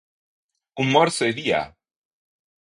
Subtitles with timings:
[0.83, 1.61] Un morso e via!